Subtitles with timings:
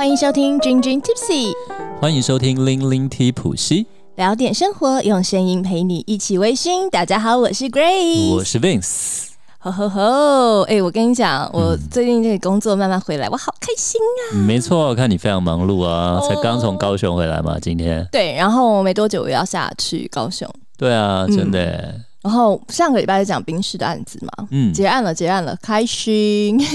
[0.00, 1.52] 欢迎收听《君君 Tipsy》，
[2.00, 3.84] 欢迎收听《零零 T 普西》，
[4.16, 6.88] 聊点生活，用声音陪你一起微醺。
[6.88, 9.26] 大家好，我是 Grace，我是 Vince。
[9.58, 10.62] 吼吼吼！
[10.62, 14.00] 哎，我跟你讲，我最近这个工作慢慢回来，我好开心
[14.32, 14.40] 啊！
[14.40, 18.08] 没错，我看你非常忙碌啊，才刚从高雄回来嘛，今天。
[18.10, 20.48] 对，然后没多久我要下去高雄。
[20.78, 21.94] 对啊，真的。
[22.22, 26.58] 然后上个礼拜就讲冰室的案子嘛，嗯，结案了，结案了，开心。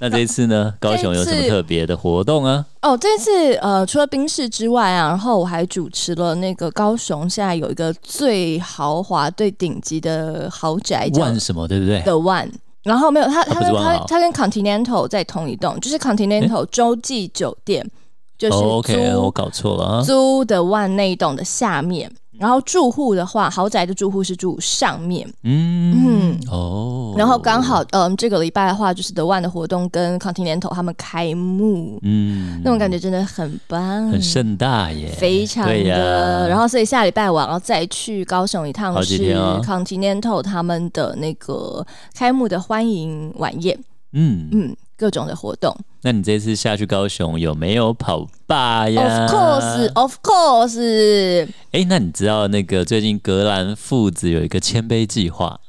[0.00, 0.72] 那这一次呢？
[0.78, 2.64] 高雄有什么特别的活动啊？
[2.82, 12.50] 哦，这次呃，除了冰室之外啊，然后我还主持了那个高雄现在有一个最豪华、最顶级的豪宅万什么，对不对？The One。
[12.84, 17.84] 然后没有，他他他他跟 Continental 在同一栋，就是 Continental 洲际酒店，
[18.38, 22.10] 就是 OK，我搞错了啊，租的 One 那一栋的下面。
[22.38, 36.48] 然后住户的话，豪宅的住户是住上面，嗯哦，然后刚好，嗯，这个礼拜的话，就是 The One 的活动跟 Continental 他们开幕，嗯，那种感觉真的很棒，很盛大耶，非常的。
[36.48, 41.84] 然后所以下礼拜我要再去高雄一趟，是 Continental 他们的那个
[42.14, 43.78] 开幕的欢迎晚宴，
[44.12, 44.48] 嗯。
[44.52, 44.76] 嗯。
[44.98, 51.48] 各种的活动，那你这次下去高雄有没有跑吧呀？Of course, of course。
[51.70, 55.60] 哎，那你知道那个最近格兰父子有一个谦卑计划？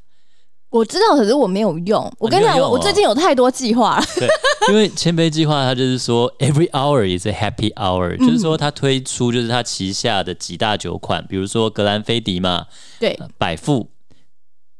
[0.71, 2.11] 我知道，可是我没有用。
[2.17, 4.03] 我跟你讲，我我最近有太多计划。
[4.15, 4.27] 对，
[4.73, 12.65] 因为谦卑计划它就是说，every hour is a happy hour，就是说它推出就是它旗下的几大酒款，比如说格兰菲迪嘛，
[12.99, 13.89] 对，百富、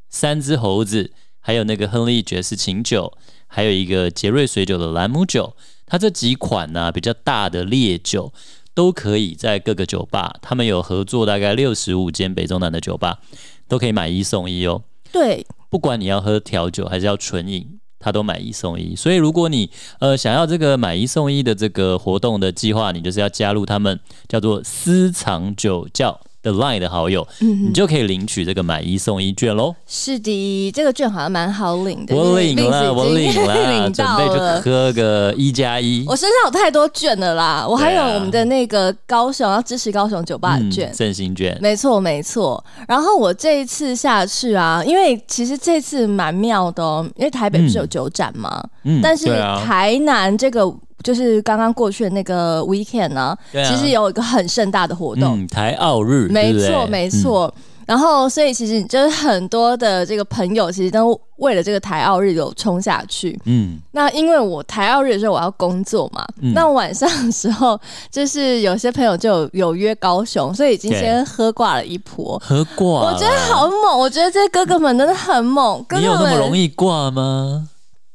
[0.09, 3.13] 三只猴子，还有那个亨利爵士琴酒。
[3.51, 5.55] 还有一个杰瑞水酒的兰姆酒，
[5.85, 8.31] 它这几款呢比较大的烈酒
[8.73, 13.19] 都可以在各个酒吧，他们有合作大概六十五间北中南的酒吧，
[13.67, 14.83] 都可以买一送一哦。
[15.11, 18.95] 对，不管你要喝调酒还是要纯饮，它都买一送一。
[18.95, 19.69] 所以如果你
[19.99, 26.21] 呃想要这个买一送一的这个活动的计划，你就是要加入他们叫做私藏酒窖。
[26.41, 29.75] 的 Line 的好友，你就可以领取这个买一送一券喽。
[29.85, 32.15] 是的，这个券好像蛮好领的。
[32.15, 36.05] 我领了，我领 了，准备就喝个一加一。
[36.07, 41.57] 我身上有太多券了啦，我还有我们的那个高雄要支持高雄酒吧的券，振兴券。
[41.61, 42.63] 没错，没错。
[42.87, 48.63] 然后我这一次下去啊，因为其实这次蛮妙的哦，因为台北不是有酒展吗？
[48.83, 49.25] 嗯，但是
[49.65, 50.73] 台南这个。
[51.03, 57.53] 就是刚刚过去的那个 weekend 呢，其实有一个很盛大的活动，台奥日，没错没错。
[57.85, 63.35] 然后，所以其实就是很多的这个朋友，其实都为了这个台奥日有冲下去。
[63.45, 66.23] 嗯，那因为我台奥日的时候我要工作嘛，
[66.53, 67.79] 那晚上的时候
[68.11, 75.83] 就是有些朋友就有约高雄，所以已经先喝挂了一波，喝挂，我觉得好猛，我觉得这些哥哥们真的很猛。
[75.93, 77.67] 你有那么容易挂吗？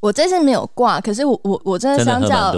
[0.05, 2.53] 我这次没有挂，可是我我我真的相较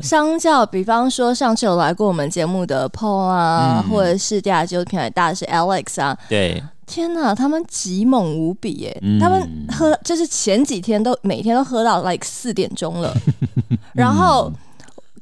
[0.00, 9.02] 相较，比方说上次有来过我们节目的 Paul 啊，或者是第二季品牌大师 Alex 啊，对，天哪，他们极猛无比耶！
[9.20, 13.12] 他们喝就是前几天都每天都喝到 like 四点钟了，
[13.92, 14.52] 然后。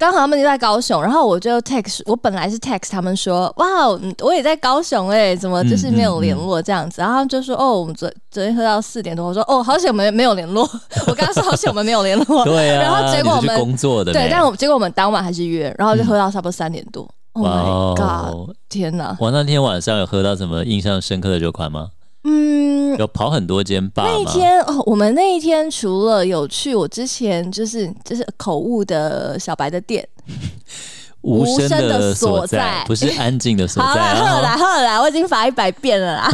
[0.02, 3.86] 刚好他们就在高雄，然后我就 text，我本来是 text 他们说，哇，
[4.20, 7.00] 我也在高雄哎，怎么就是没有联络这样子？
[7.00, 10.68] 然后他们就说，哦，我们昨昨天喝到四点多，我说，哦，好险我们没有联络。
[11.06, 12.82] 我刚刚说好险我们没有联络， 对啊。
[12.82, 17.08] 然后结果我们工作的，对，但我结果我们当晚还是约，然后就喝到差不多三点多。
[17.34, 18.56] Oh my god！
[18.68, 19.16] 天哪！
[19.20, 21.90] 我那天晚上有喝到什么印象深刻的酒款吗？
[22.24, 24.04] 嗯，有跑很多间吧。
[24.04, 30.06] 那一天哦，我们那一天除了有去我之前就是就是口误的小白的店，
[31.22, 34.14] 无声的所在，不是安静的所在。
[34.14, 36.30] 好啦好啦，我已经罚一百遍了啦。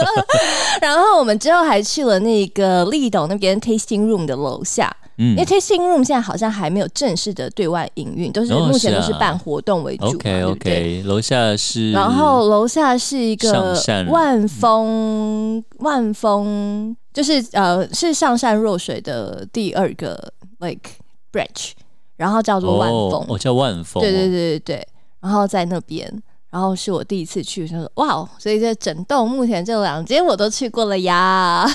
[0.80, 4.94] 然后我们之后还去了那个立斗那边 tasting room 的楼下。
[5.16, 10.06] 因为 Tasting Room 现在好像还没有正式的对外营运，都是目前都是办活动为主。
[10.06, 13.76] OK OK，楼下是，然后楼下是一个
[14.08, 20.90] 万丰，万丰就是呃是上善若水的第二个 like
[21.32, 21.72] branch，
[22.16, 24.88] 然后叫做万丰，我叫万丰，对对对对对，
[25.20, 26.22] 然后在那边。
[26.52, 31.66] 然后是我第一次去，他说：“哇哦，所以这整栋目前这两间我都去过了呀。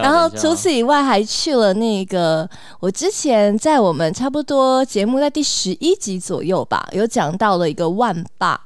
[0.00, 2.48] 然后除此以外，还去了那个
[2.78, 8.60] 我之前在我们差不多节目在第十一集左右吧，有讲到了一个万霸。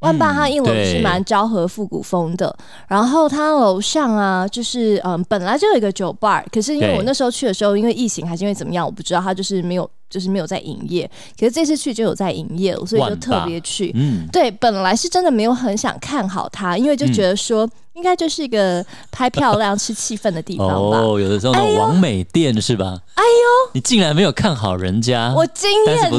[0.00, 2.54] 万霸它一楼是蛮昭和复古风的，
[2.88, 11.06] 然后它楼上啊，就是嗯，本来就有一个酒吧，可是因为我那时候去的时候，因为疫情还是因为怎么样，我不知道，它就是没有。”就是没有在营业，
[11.38, 13.92] 可是这次去就有在营业了，所以就特别去。
[13.94, 20.98] 嗯，对，本来是真的没有很想看好它，因为就觉得说，因应该就是一个拍漂亮、吃气氛的地方吧。
[21.02, 22.96] 哦，有的时候那种完美店是吧？
[23.14, 26.10] 哎呦，你竟然没有看好人家，我惊艳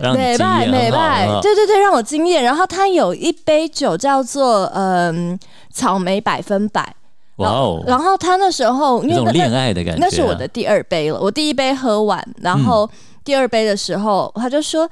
[0.00, 2.42] 呢，美拜美拜，对对对，让我惊艳。
[2.42, 5.38] 然后他有一杯酒叫做嗯
[5.70, 6.96] 草莓百分百，
[7.36, 7.84] 哇哦！
[7.86, 11.20] 然后他那时候那种恋爱的感觉，那是我的第二杯了。
[11.20, 12.88] 我第一杯喝完，然后
[13.22, 14.88] 第二杯的时候，他就说。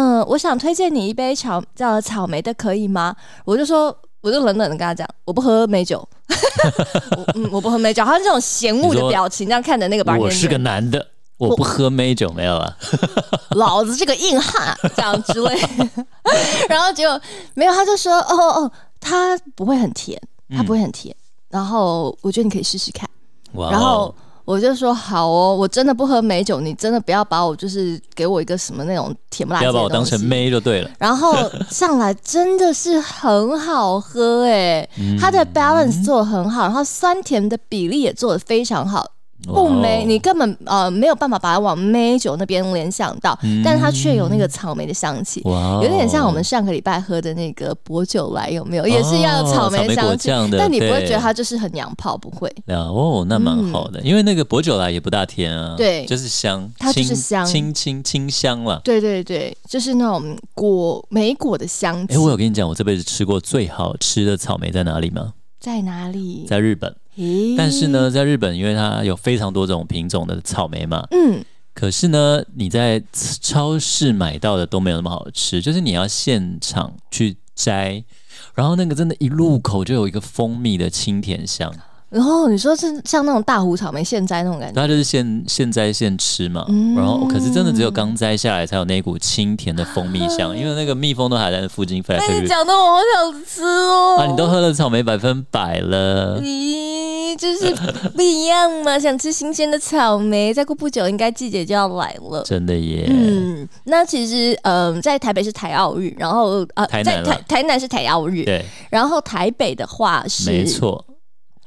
[0.00, 3.16] 嗯，我想推荐你一杯草叫草莓的，可以吗？
[3.44, 6.06] 我就说，我就冷冷的跟他讲，我不喝美酒，
[7.34, 10.12] 嗯，我不喝美酒，好像这种嫌恶的表情，这样看着那个。
[10.18, 11.06] 我是个男的，
[11.36, 12.76] 我不喝美酒，没有了。
[13.56, 15.58] 老子是个硬汉，这样之类。
[16.68, 17.20] 然后结果
[17.54, 20.20] 没有，他就说，哦哦，他不会很甜，
[20.50, 21.14] 他不会很甜。
[21.48, 23.08] 然后我觉得你可以试试看。
[23.70, 24.14] 然后。
[24.48, 30.90] 我就说好哦，我真的不喝美酒，你真的不要把我就是给我一个什么那种甜不辣，不要把我当成妹就对了。
[30.98, 31.34] 然后
[31.68, 34.88] 上来真的是很好喝哎，
[35.20, 39.06] 它的 balance 做的很好，然后酸甜的比例也做的非常好。
[39.44, 48.86] 不美，你根本呃没有办法把它往美酒那边联想到，但是它却有那个草莓的香气，有点像我们上个礼拜喝的那个薄酒来，有没有？
[48.86, 52.52] 也是要草莓香气，但你不会觉得它就是很娘炮，不会。
[52.66, 58.80] 哦，那蛮好的，因为那个薄酒来也不大甜啊，对，就是香，它就是香，清清清香了。
[58.84, 62.14] 对对对，就是那种果莓果的香气。
[62.14, 65.34] 哎，我有跟你讲，我这辈子吃过最好吃的草莓在哪里吗？
[65.60, 66.44] 在哪里？
[66.48, 66.94] 在日本。
[67.56, 71.44] 但是呢，在日本，因为它有非常多种品种的草莓嘛，嗯，
[71.74, 78.04] 可是呢，你在超市买到的都没有那么好吃，就是你要现场去摘，
[78.54, 81.74] 然后那个真的，一入口就有一个蜂蜜的清甜香。
[82.10, 86.64] 然后你说是像那种大湖草莓现摘那种感觉，它就是现现摘现吃嘛。
[86.96, 92.40] 然后可是真的只有刚摘下来才有那股清甜的蜂蜜香，因为那个蜜蜂都还在附近飞来飞去。
[92.40, 94.16] 你讲的我好想吃哦！
[94.20, 97.74] 啊，你都喝了草莓百分百了，咦，就是
[98.16, 98.98] 不一样嘛！
[98.98, 102.42] 想吃新鲜的草莓，再过不久应该季节就要来了。
[102.42, 103.06] 真的耶。
[103.10, 108.64] 嗯，那其实嗯，在台北是台奥日，然后呃，在台台南是台奥日，对。
[108.88, 111.04] 然后台北的话是没错。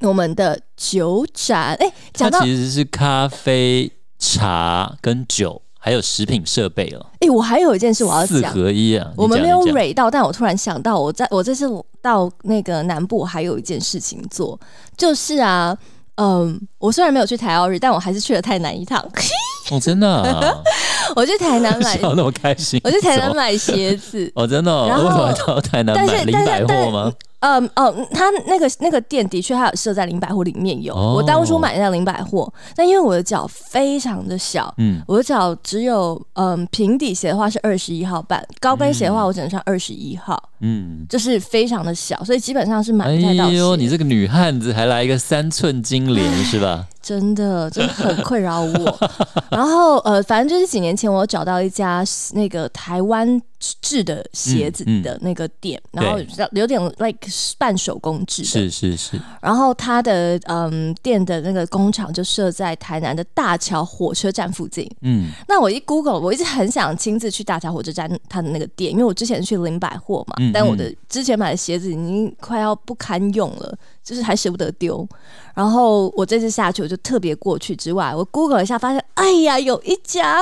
[0.01, 7.05] 我们的酒展，哎，它其实是咖啡、茶跟酒，还有食品设备哦。
[7.19, 9.11] 哎，我还有一件事我要讲，四合一啊。
[9.15, 11.67] 我们没有蕊到，但我突然想到，我在我这次
[12.01, 14.59] 到那个南部，还有一件事情做，
[14.97, 15.77] 就是啊，
[16.15, 18.99] 嗯，我虽然没有去台奥日，但我还是去了台南一趟。
[19.71, 20.63] 哦，真的，
[21.15, 22.81] 我去台南买， 笑那么开心。
[22.83, 24.29] 我去台南买鞋子。
[24.35, 27.13] 哦，真的，为什么到台南买零百货吗？
[27.41, 43.45] 嗯哦，他那个那个店的确还有设在零百货里面有，我当初买在零百货，但因为我的脚非常的小，嗯，我的脚只有嗯平底鞋的话是二十一号半，高跟鞋的话我只能穿二十一号，嗯，就是非常的小，所以基本上是买不太到。
[43.45, 46.85] 哎呦，你这个女汉子还来一个三寸金莲是吧？
[47.01, 48.99] 真的，真的很困扰我。
[49.49, 52.03] 然后呃，反正就是几年前我找到一家
[52.33, 53.41] 那个台湾。
[53.79, 56.17] 制的鞋子的那个店，然后
[56.53, 57.19] 有点 like
[57.59, 59.21] 半手工制的，是是是。
[59.39, 64.89] 然后他的嗯店的那个工厂就设在台南的大桥火车站附近。
[65.01, 73.77] 嗯，那我一 Google，我一直很想亲自去大桥火车站他的那个店，因为我之前去零百货嘛，但我的之前买的鞋子已经快要不堪用了。
[74.03, 75.07] 就是还舍不得丢，
[75.53, 80.39] 然后我这次下去我就特别过去之外，我 Google 一下发现，哎呀，有一家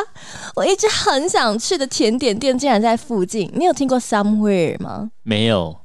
[0.56, 3.52] 我一直很想去的甜点店竟然在附近。
[3.56, 5.12] 你有听过 Somewhere 吗？
[5.24, 5.78] 没有。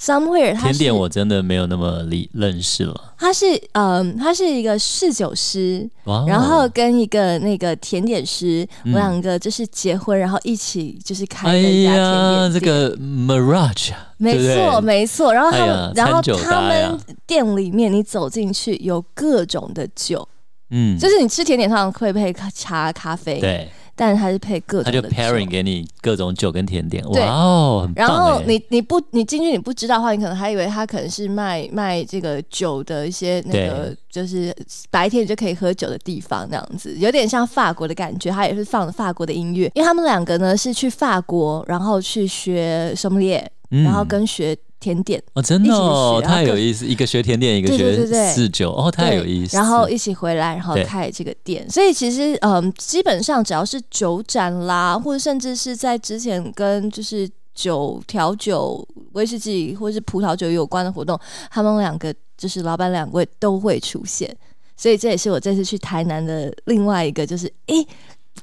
[0.00, 3.12] Somewhere 甜点我真的没有那么理认识了。
[3.18, 5.86] 他是嗯，他是一个侍酒师，
[6.26, 15.34] 然后跟一个那个甜点师，我两个就是结婚，然后一起就是开一家甜点这个 Mirage，没错没错。
[15.34, 20.26] 然后他们，然后他们店里面你走进去有各种的酒，
[20.70, 23.68] 嗯，就是你吃甜点上会配茶咖啡，对。
[24.00, 34.56] 但是它是配各种，他就 pairing 给你各种酒跟甜点，哇哦，然后你你不你进去你不知道的话，你可能还以为他可能是卖卖这个酒的一些那个，就是
[34.90, 38.30] 白天你就可以喝酒的地方那样子，有点像法国的感觉。
[38.30, 44.56] 他也是放法国的音乐，因为他们两个呢是去法国，然后去学什么列，然后跟学。
[44.80, 46.86] 甜点哦，真的哦，太有意思！
[46.86, 49.56] 一个学甜点，一个学四酒，哦，太有意思。
[49.56, 51.68] 然后一起回来，然后开这个店。
[51.68, 61.20] 所以其实，嗯，基本上只要是酒展啦，或者甚至是在之前跟就是酒调酒、威士忌或者是葡萄酒有关的活动，
[61.50, 64.34] 他们两个就是老板两位都会出现。
[64.76, 67.86] 所以这也是我这次去台南的另外一个，就是诶。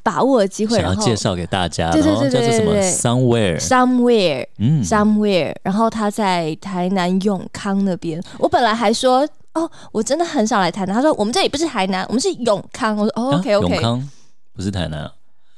[0.07, 9.27] 把握机会，然后介绍给大家，对对对对对对，somewhere，somewhere，嗯，somewhere，然后他在台南永康那边，我本来还说。
[9.53, 10.93] 哦，我真的很少来台南。
[10.95, 12.95] 他说我们这里不是台南，我们是永康。
[12.95, 14.09] 我说哦，OK OK，永康
[14.53, 15.11] 不是台南啊。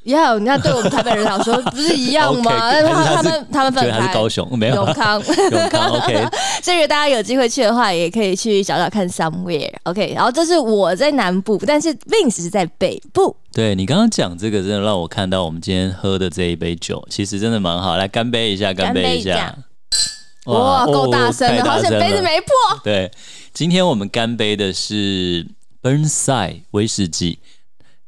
[0.04, 2.52] 要你看对我们台北人来说不是一样吗？
[2.82, 6.26] 他们他们分开，是高雄没有永康 永康 OK。
[6.64, 10.14] 所以大家有机会去的话，也可以去找找看 Somewhere OK。
[10.16, 13.36] 然后这是我在南部，但是 Vince 是在北部。
[13.52, 17.98] 对你刚刚讲这个，真的让我看到我们今天喝的这一杯酒，其实真的蛮好。
[17.98, 19.56] 来干杯一下，干杯一下。
[20.46, 22.80] 哇，够大声的，好像杯子没破。
[22.84, 23.12] 对，
[23.54, 25.46] 今天我们干杯的是
[25.84, 27.40] Burnside 威士忌。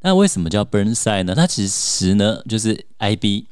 [0.01, 1.35] 那为什么叫 Burnside 呢？
[1.35, 3.45] 它其实呢就是 IB。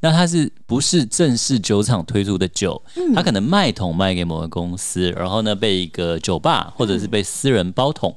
[0.00, 2.82] 那它是不是正式酒厂推出的酒？
[3.14, 8.16] 它可能卖桶卖给某个公司，然后呢被一个酒吧或者是被私人包桶。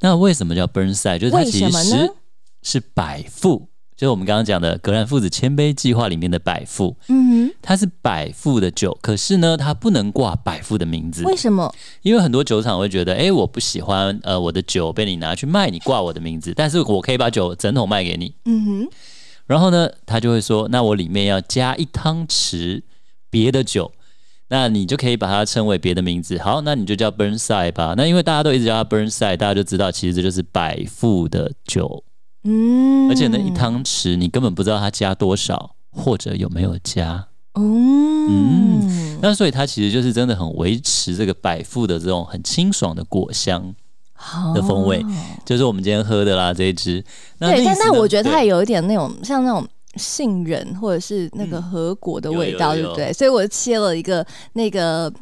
[0.00, 1.18] 那为什么叫 Burnside？
[1.18, 2.12] 就是它其实
[2.62, 3.68] 是百富。
[3.96, 11.24] 就是我们刚刚讲的格兰父子千杯计划里面的百富，嗯哼，它是百富的酒，可是呢，它不能挂百富的名字。
[11.24, 11.74] 为什么？
[12.02, 18.34] 因为很多酒厂会觉得，哎，我不喜欢，呃，我的酒被你拿去卖，你挂我的名字，但是我可以把酒整桶卖给你。
[18.44, 18.88] 嗯哼，
[19.46, 22.82] 然后呢，他就会说，那我里面要加一汤匙
[23.30, 23.92] 别的酒，
[24.48, 26.36] 那你就可以把它称为别的名字。
[26.38, 27.94] 好，那你就叫 Burnside 吧。
[27.96, 32.04] 那因为大家都一直叫它 Burnside，大家就知道，其实这就是百富的酒。
[32.46, 37.26] 嗯，而且呢，一汤匙你根本不知道它加多少，或者有没有加。
[37.54, 43.74] 哦，嗯，那所以它其实就是真的很维持这个百富的这种很清爽的果香
[44.54, 45.04] 的风味，
[45.44, 47.02] 就是我们今天喝的啦这一支。
[47.40, 53.12] 对，但但我觉得它也有一点那种像那种杏仁或者是那个核果的味道，对不对？
[53.12, 55.12] 所以我切了一个那个。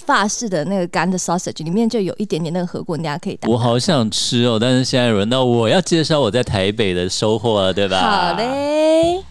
[0.00, 3.38] 法式的那个干的 sausage 里面就有一点点那个核果，大家可以。
[3.42, 8.00] 我好想吃哦，但是现在轮到我要介绍我在台北的收获了，对吧？
[8.00, 9.22] 好嘞。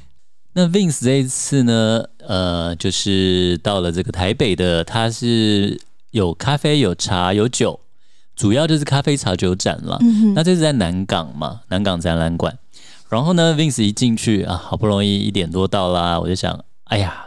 [0.54, 5.80] 那 Vince 这一次呢，呃，就是到了这个台北的，它是
[6.12, 7.80] 有咖啡、有茶、有酒，
[8.36, 10.00] 主要就是咖啡、茶、酒展了。
[10.34, 12.58] 那这是在南港嘛，南港展览馆。
[13.10, 17.26] 然后呢，Vince 一进去啊，好不容易一点多到啦，我就想，哎呀。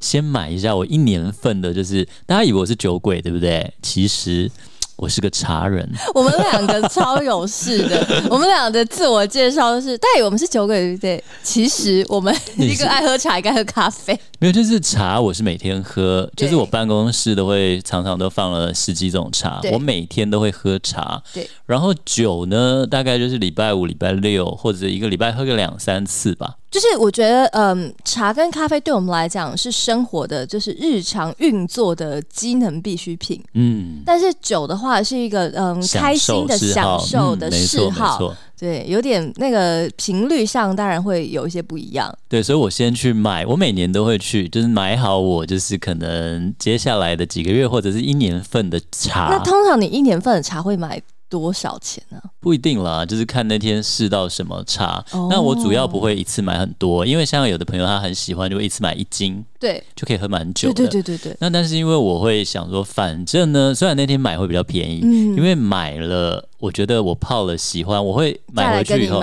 [0.00, 3.72] 先买一下我一年份的，就是大家以为我是酒鬼，对不对？
[3.82, 4.50] 其实。
[4.96, 8.02] 我是个茶人，我们两个超有事的。
[8.32, 11.22] 我们俩的自我介绍是，大以为我们是酒鬼，对不对？
[11.42, 14.18] 其实我们一个爱喝茶，一个爱喝咖啡。
[14.38, 21.22] 没有，就是茶，我是每天喝，就是我办公室都会常常都放了十几种茶，我每天都会喝茶。
[21.34, 26.56] 对，然后酒呢，大概就是礼拜五、礼拜六或者一个礼拜喝个两三次吧。
[26.70, 33.42] 就是我觉得，嗯，茶跟咖啡对我们来讲是生活的，就是日常运作的机能必需品。
[33.54, 42.12] 嗯，但是酒的话是一个嗯开心的享受的嗜好，对，有点那个频率上当然会有一些不一样。
[42.28, 49.28] 对，所以我先去买，我每年都会去，就是买好我就是可能接下来的几个月或者是一年份的茶。
[49.30, 51.00] 那通常你一年份的茶会买？
[51.28, 52.20] 多少钱呢？
[52.40, 55.04] 不一定啦，就是看那天试到什么茶。
[55.30, 60.74] 那我主要不会一次买很多，因为像有的朋友他很喜欢，就会一次买一斤，对，就可以喝蛮久的。
[60.74, 61.36] 对对对对对。
[61.40, 69.22] 那但是因为我会想说，反正呢，虽然那天买会比较便宜，因为买了，我觉得我泡了喜欢，我会买回去以后。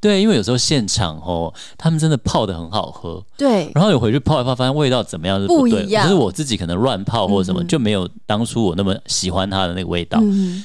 [0.00, 3.24] 对，因为有时候现场哦，他们真的泡的很好喝。
[3.38, 6.06] 对，然后有回去泡一泡，发现味道怎么样是不一样。
[6.06, 10.20] 就是我自己可能乱泡或者什么，就没有当初我那么喜欢它的那个味道。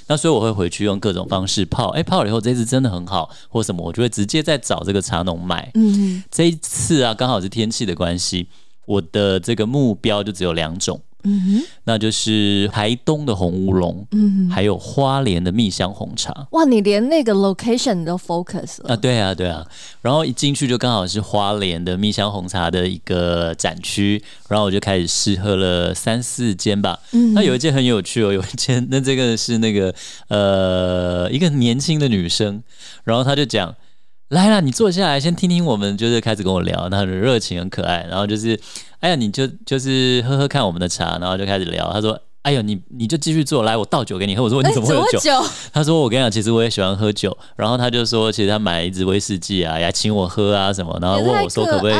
[0.07, 5.71] 那所以我会回去用各种方式泡，哎，泡了以后这次真的很好，或什么，我就会直接再找这个茶农买。
[5.75, 8.49] 嗯，这一次啊，刚好是天气的关系，
[8.85, 10.99] 我的这个目标就只有两种。
[11.23, 16.47] 嗯哼，那就是台东的红乌龙，嗯，还有花莲的蜜香红茶。
[16.51, 18.95] 哇，你连那个 location 都 focus 了啊？
[18.95, 19.65] 对啊，对啊。
[20.01, 26.97] 然后一进去就刚好是花莲的蜜香红茶的一个展区，然后我就开始试喝了三四间吧。
[27.11, 29.93] 嗯，那有一间很有趣哦， 有一间那这个是那个
[30.29, 32.63] 呃一个年轻的女生，
[33.03, 33.75] 然后她就讲。
[34.29, 38.05] 来啦，你坐下来先听听我们，就是开始跟我聊，他很热情，很可爱。
[38.07, 38.59] 然后就是，
[38.99, 41.91] 哎呀，你就就是喝喝看我们的茶，然后就开始聊。
[41.91, 44.43] 他说，哎呦，你你就继续做，来，我倒酒给你喝。
[44.43, 45.31] 我说，你怎么会有酒？
[45.71, 47.37] 他说，我跟你讲，其实我也喜欢喝酒。
[47.55, 50.97] 然后他就说，其实他买了一支威士忌啊，也请我喝啊什么。
[51.01, 51.95] 然后问我说，可不可以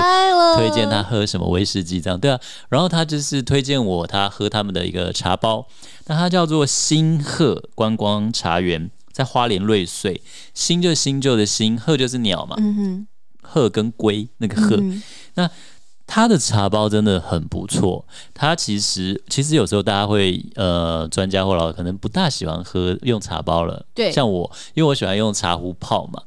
[0.57, 2.01] 推荐他喝什么威士忌？
[2.01, 2.39] 这样对啊。
[2.69, 5.67] 然后他就是推荐我他喝他们的一个茶包，
[6.07, 8.91] 那它叫做新鹤观光茶园。
[9.11, 10.21] 在花莲瑞穗，
[10.53, 12.55] 新就是新旧的新，鹤就是鸟嘛，
[13.41, 14.81] 鹤跟龟那个鹤，
[15.33, 15.49] 那
[16.11, 18.03] 它的茶包真的很不错。
[18.33, 26.23] 它其实其实有时候大家会呃，专家或老可能不大喜欢喝用茶包了，对，像我，因为我喜欢用茶壶泡嘛。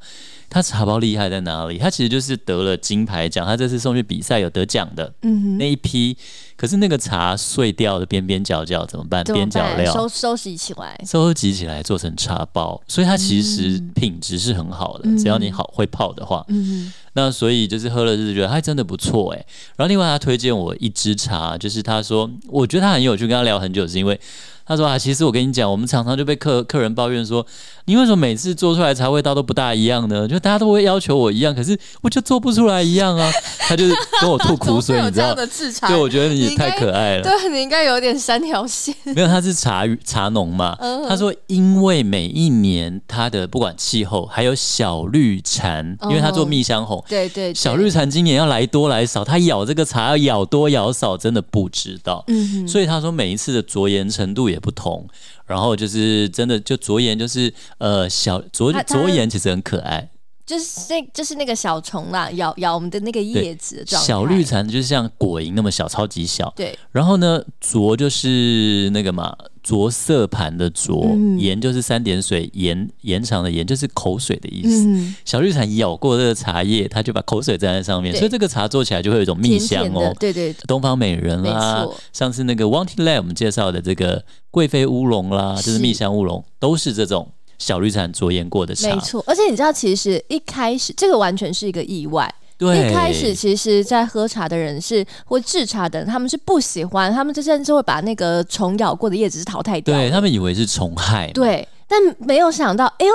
[0.53, 1.79] 它茶包厉害在哪里？
[1.79, 6.15] 他其实就是得了金牌奖，他这次送去比赛有得奖的嗯哼，那一批，
[6.55, 9.23] 可是那个茶碎掉的边边角角怎么办？
[9.23, 9.75] 边角？
[9.75, 16.45] 料收收集起来，收集起来做成茶包，所以它其实嗯品质是很好的，嗯只要你好会泡的话。
[16.49, 19.45] 嗯那所以就是喝了就是觉得还真的不错哎。
[19.75, 24.19] 然后另外他推荐我一支茶，就是他说我觉得他很有趣，跟他聊很久是因为
[24.65, 27.45] 他说啊，其实我跟你讲，我们常常就被客客人抱怨说，
[27.85, 30.27] 你为什么每次做出来茶味道都不大一样呢？
[30.27, 33.31] 就大家都会要求我一样，可是我就做不出来一样啊。
[33.65, 35.33] 他就是跟我吐，苦水，你知道？
[35.33, 37.23] 的制茶对，我觉得你太可爱了。
[37.23, 40.75] 对你应该有点三条线， 没有，他是茶茶农嘛。
[40.79, 52.23] 嗯他说，因为每一年他的不管气候，还有小绿蝉，因为他做哦蜜香红，对对，对小绿，蝉今年要来多来少，他咬这个茶要咬多咬少，真的不知道。
[52.27, 55.07] 嗯哼，所以他说每一次的着颜程度也不同，
[55.45, 60.09] 然后就是真的就着眼就是呃小着它它着颜其实很可爱，
[60.45, 64.07] 就是那，就是那个小虫啦，咬咬我们的那个叶子的状态。
[64.07, 66.51] 小绿，蝉就是像果蝇那么小，超级小。
[66.55, 69.33] 对，然后呢，着就是那个嘛，
[69.63, 74.85] 着色盘的着，嗯延就是三点水，延延长的延就是口水的意思。
[74.85, 80.13] 嗯，小绿蝉咬过这个茶叶，它就把口水沾在上面，所以这个茶做起来就会有一种蜜香哦。
[80.19, 87.31] 对对，东方美人啦，上次那个 Wanty Lab 我们介绍的这个贵妃乌龙啦，就是蜜香乌龙，都是这种
[87.63, 88.93] 小绿蝉着研过的茶。
[88.93, 89.23] 没错。
[89.25, 92.31] 而且你知道，其实一开始这个完全是一个意外。
[92.57, 99.97] 对，一开始其实，在喝茶的人是或制茶的人，他们是不喜欢，他们甚至会把那个虫咬过的叶子是淘汰掉。
[99.97, 103.11] 对他们以为是虫害，，对，但没有想到，哎呦，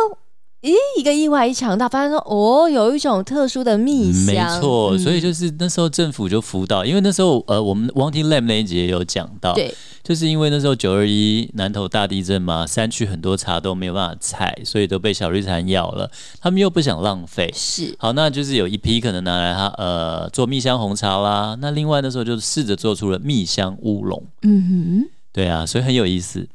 [0.61, 4.99] 咦，一个意外一抢到，发现说，哦，有一种特殊的蜜没香，错，嗯。
[4.99, 9.73] 所以就是那时候政府就辅导，因为那时候呃，我们 Wanting Lab 那一集也有讲到，对，
[10.03, 16.11] 就是因为那时候九二一南投大地震嘛，山区很多茶都没有办法采，所以都被小绿蝉咬了，
[16.41, 17.49] 他们又不想浪费。
[17.55, 25.11] 是，好，那就是有一批可能拿来它呃做蜜香红茶啦，那另外那时候就试着做出了蜜香乌龙，嗯哼。
[25.31, 26.49] 对啊，所以很有意思。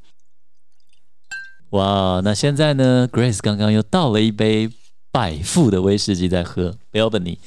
[1.73, 4.69] 哇，那现在呢，Grace 刚刚又倒了一杯
[5.11, 7.39] 百富的威士忌在喝 b e l b a n y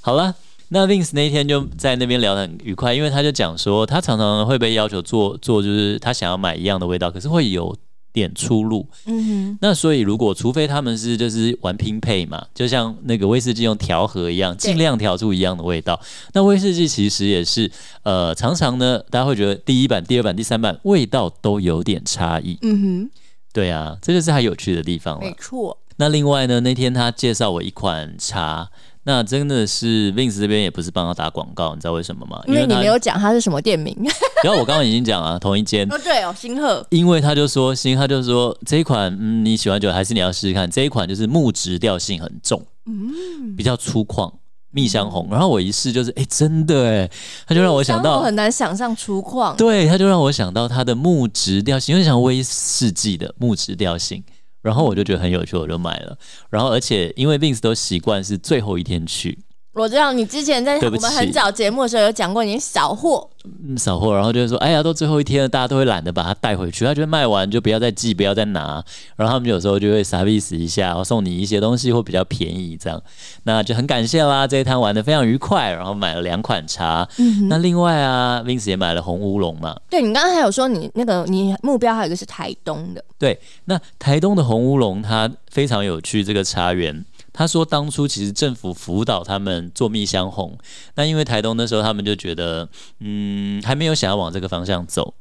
[0.00, 0.34] 好了，
[0.68, 7.76] 那 Vince 那一天就在那边聊得很愉快，因为他就讲说，他常常会被要求做做，就是他想要买一样的味道，可是会有
[8.14, 8.88] 点出入。
[9.04, 16.00] 嗯哼，那所以如果除非他们是就是玩拼配嘛，就像那个威士忌用调和一样，对尽量调出一样的味道。
[16.32, 17.70] 那威士忌其实也是
[18.04, 22.56] 呃，常常呢，大家会觉得第一版、第二版、第三版味道都有点差异。
[22.62, 23.10] 嗯
[23.56, 25.36] 对啊，这就是它有趣的地方了，没了。
[25.40, 28.68] 错，那另外呢，那天他介绍我一款茶，
[29.04, 32.38] 那真的是 Vince 这边也不是帮他打广告，你知道为什么吗？
[32.46, 33.96] 他因为你没有讲它是什么店名。
[34.44, 35.90] 然后我刚刚已经讲了，同一间。
[35.90, 40.70] 哦，对哦，星鹤，因为他就说，星他就说这一款，嗯，你喜欢酒还是你要试试看？
[40.70, 44.30] 这一款就是木质调性很重，嗯，比较粗犷，
[44.76, 45.26] 蜜香红。
[45.30, 47.10] 然后我一试就是，哎，真的哎，
[47.46, 49.56] 他就让我想到很难想象粗犷。
[49.56, 54.22] 对，他就让我想到它的木质调性，因为像威士忌的木质调性。
[54.60, 56.18] 然后我就觉得很有趣，我就买了。
[56.50, 59.38] 然后而且因为 Vince 都习惯是最后一天去，
[59.76, 68.82] 我知道你之前在我们很早节目的时候有讲过，你扫货，嗯，扫货，然后就是说，哎呀，都最后一天了，大家都会懒得把它带回去，他觉得卖完就不要再寄，不要再拿，
[69.16, 73.02] 然后他们有时候就会傻逼死一下，然后送你一些东西会比较便宜这样，
[73.42, 87.04] 那就很感谢啦，这一摊玩的非常愉快，然后买了两款茶，嗯那另外啊，Vince 也买了红乌龙嘛，对你刚刚还有说你那个你目标还有一个是台东的，对，那台东的红乌龙它非常有趣，这个茶园。
[87.36, 90.56] 他说，当初其实政府辅导他们做蜜香红，
[90.94, 92.66] 那因为台东那时候他们就觉得，
[93.00, 95.12] 嗯，还没有想要往这个方向走，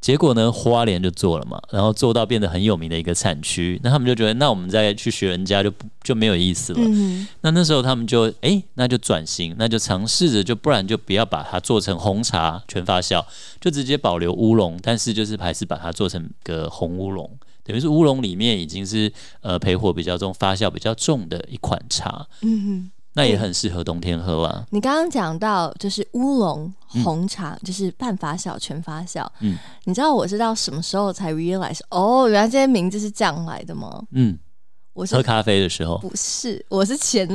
[0.00, 6.80] 结果呢，花莲就做了嘛，然后做到变得很有名的一个产区，那他们就觉得，那我们再去学人家就不就没有意思了。
[6.80, 13.24] 嗯那那时候他们就诶，那就转型，那就尝试着，就不然就不要把它做成红茶全发酵，
[13.60, 17.30] 就直接保留乌龙，但是就是还是把它做成个红乌龙，
[17.68, 22.90] 等于是乌龙里面已经是呃焙火比较重、发酵比较重的一款茶，嗯哼。
[23.14, 24.64] 那也很适合冬天喝啦。
[24.70, 29.26] 你刚刚讲到就是乌龙红茶，就是半发酵、全发酵。
[29.40, 34.00] 嗯你知道我是到什么时候才 realize 哦，原来这些名字是这样来的吗？
[34.12, 34.38] 嗯，
[34.92, 36.64] 我是喝咖啡的时候，不是？
[36.68, 37.26] 我是前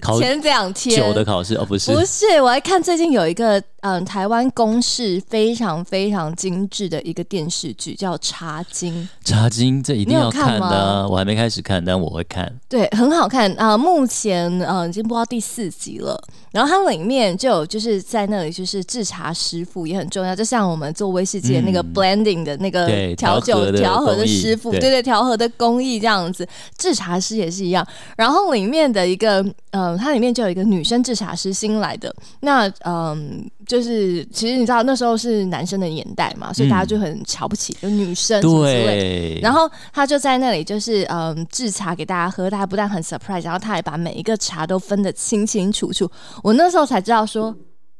[0.00, 8.94] 考前两天酒的考试哦，不是，不是，我还看最近有一个嗯台湾公视非常非常精致的一个电视剧，叫《茶经》。
[9.24, 12.52] 茶经这一定要看吗看的啊，我还没开始看，但我会看。
[12.68, 16.22] 对，很好看啊、目前呃已经播到第四集了。
[16.52, 27.86] 然后它里面就有就是在那里就是制茶师傅也很重要，就像我们做威士忌的那个嗯 blending 的那个调酒调和的师傅，对对对，调和的工艺这样子，制茶师也是一样。
[28.16, 38.84] 然后里面的一个呃，它里面就有一个女生制茶师新来的，那嗯、就是其实你知道那时候是男生的年代嘛，所以大家就很瞧不起就女生之类。
[38.84, 46.10] 对，然后他就在那里，就是嗯制茶给大家喝，大家不但很 surprise，然后他还把每一个茶都分得清清楚楚。
[46.42, 47.54] 我那时候才知道说，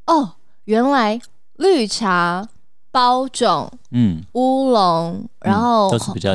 [0.07, 0.33] 哦，
[0.65, 1.21] 原来
[1.59, 2.49] 绿茶、
[2.93, 5.89] 包种、嗯，乌龙，然后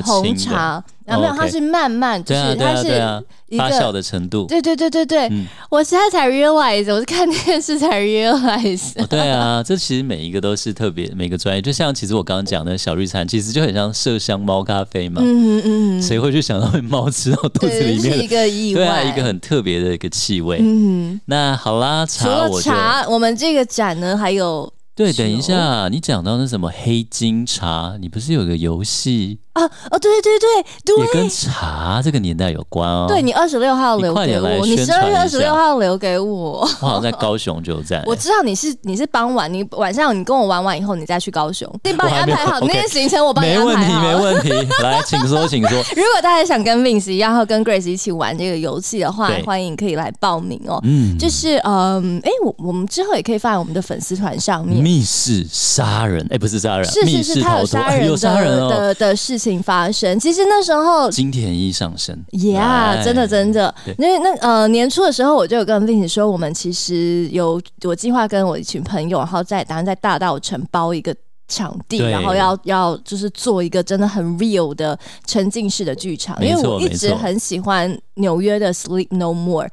[0.04, 3.92] 红茶，然后没有，哦它是慢慢，就对啊，是对啊，它是，一发酵。
[3.92, 4.46] 的程度。
[4.48, 8.92] 对对对对对，嗯我现在才 realize，我是看电视才 realize。
[8.96, 15.22] 哦，对啊，这其实每一个都是特别，每个专业，就像其实我刚刚讲的小绿茶，其实就很像麝香猫咖啡嘛。
[15.24, 15.62] 嗯嗯
[16.00, 18.18] 嗯，谁会去想到会猫吃到肚子对，里面的？
[18.18, 20.60] 是一个意对啊，外，一个很特别的一个气味。
[20.62, 21.20] 嗯。
[21.26, 30.50] 那好啦，除了茶我就茶，我们这个展呢还有对，等一下，你讲到那什么黑金茶，你不是有个游戏啊哦，对对对
[30.84, 33.06] 对也跟茶这个年代有关哦？
[33.08, 36.60] 对，你二十六号留给我，你宣十二月二十六号留给我。
[36.82, 38.04] 我好像在高雄就在。
[38.08, 43.72] 我知道你是你是傍晚，你晚上你跟我玩完以后，你再去高雄，你帮你安排好那些行程，我帮你安排好。
[43.72, 43.96] 没问题。
[44.06, 44.50] 没问题
[44.84, 45.78] 来，请说，请说。
[45.96, 50.80] 如果大家想跟 Vince 一样，和跟 Grace 一起玩这个游戏的话，欢迎可以来报名哦。
[50.84, 54.84] 嗯，就是嗯，哎，我我们之后也可以放在我们的粉丝团上面。
[54.84, 58.80] 密室杀人，哎，不是杀人，密是是是，他室逃脱，哎有杀人有杀人。
[58.80, 60.20] 的的事情发生。
[60.20, 62.18] 其实那时候金田一上身。
[62.32, 63.74] Yeah，真的真的。
[63.84, 71.16] 对，因为那呃年初的时候，我就有跟 Vince 说，我们其实有我计划跟我一群朋友，然后在打算在大道城包一个。
[71.48, 79.70] 场地，然后要要就是做一个真的很 real 的沉浸式的剧场，因为我一直很喜欢纽约的 Sleep No More，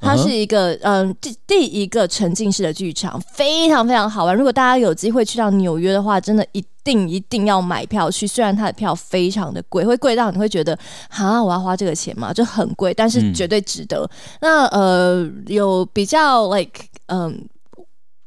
[0.00, 4.34] 它是一个嗯第第一个沉浸式的剧场，非常非常好玩。
[4.36, 8.26] 如果大家有机会去到纽约的话，真的一定一定要买票去。
[8.26, 10.78] 虽然它的票非常的贵，会贵到你会觉得
[11.10, 12.32] 啊，我要花这个钱吗？
[12.32, 14.08] 就很贵，但是嗯绝对值得。
[14.40, 17.48] 那呃，有比较 like 嗯、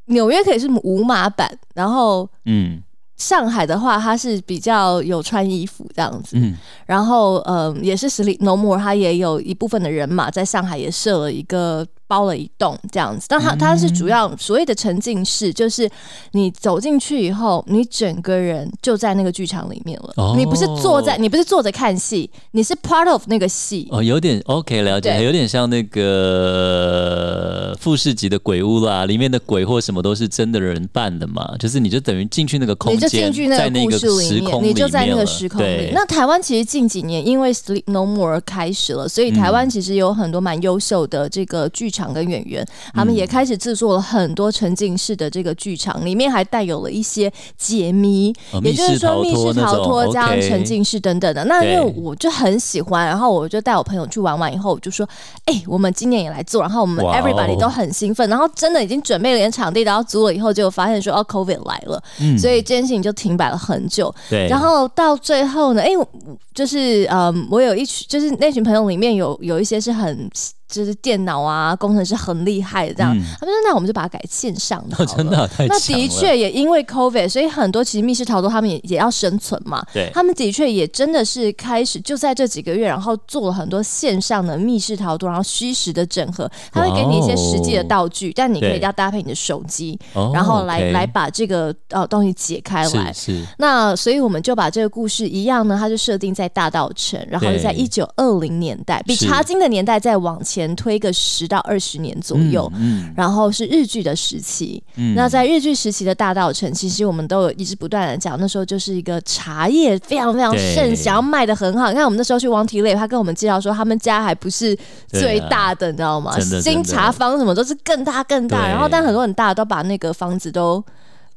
[0.05, 2.81] 纽约可以是无码版，然后嗯
[3.21, 6.37] 上海的话，它是比较有穿衣服这样子。
[6.39, 6.57] 嗯，
[6.87, 15.89] 然后，嗯，也是 Sleep No More，它也有一部分的人马在上海也设了一个包了一栋这样子，但它它是主要所谓的沉浸式，就是
[16.33, 20.35] 你走进去以后，你整个人就在那个剧场里面了，哦。
[20.35, 23.87] 你不是坐在，你不是坐着看戏，你是 part of 那个戏。
[23.91, 35.91] 哦，有点 OK 了解，有点像那个富士级的鬼屋啦，里面的鬼或什么都是真的人扮的嘛，就是你就等于进去那个空间你就间，进去那个个故事里面，你就在那个时空里。
[35.93, 39.69] 那台湾其实近几年因为 Sleep No More 开始了，所以台湾嗯。
[39.71, 43.27] 其实有很多蛮优秀的这个剧场跟演员，他们也嗯。
[43.31, 51.45] 开始制作了很多沉浸式的这个剧场，里面还带有了一些解谜，哦也就是说密室逃脱这样沉沉浸式等等的。
[51.45, 55.07] 那因为我就很喜欢，然后我就带我朋友去玩完以后，我就说，
[55.45, 62.37] 哎、我们今年也来做，然后我们 everybody 都很兴奋，然后真的已经准备了连场地，然后租了以后，结果发现说哦 COVID 来了，嗯。
[62.37, 64.13] 所以这件事情就停摆了很久。
[64.29, 66.05] 对，然后到最后呢，哎、我
[66.53, 70.29] 就是嗯，我有一群，就是那群朋友里面有有一些是很
[70.71, 75.15] 就是电脑啊工程师很厉害的这样，嗯他们说那我们就把它改线上的好哦了。
[75.17, 79.85] 真的那的确也因为 COVID，所以很多其实密室逃脱他们也也要生存嘛。
[79.93, 86.49] 对，他们的确也真的是开始就在这几个月，然后做了很多线上的密室逃脱，然后虚实的整合。
[86.71, 93.11] 他会给你一些实际的道具，但你可以要搭配你的手机，哦然后来来把这个呃东西解开来。
[93.11, 102.71] 是是那所以我们就把这个故事一样呢，它就设定在大道城，然后就在一对九二零年代，比是茶经的年代再往前推个十到二十年左右。
[102.75, 111.89] 嗯然后是日剧的时期，嗯那在日剧时期的大道城，其实我们都有一直不断的讲，那时候就是一个茶叶非常非常盛想，要卖的很好。
[111.89, 116.39] 你看我们那时候去王体磊，他跟我们介绍说，他们家还不是最大的，你知道吗？
[116.39, 120.83] 新茶坊什么都是更大更大，然后但很多很大都把那个房子都